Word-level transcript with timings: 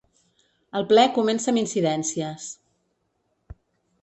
El 0.79 0.87
ple 0.91 1.03
comença 1.19 1.53
amb 1.53 1.61
incidències. 1.63 2.49